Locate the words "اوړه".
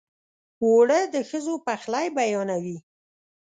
0.63-0.99